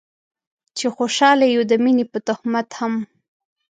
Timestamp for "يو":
1.55-1.63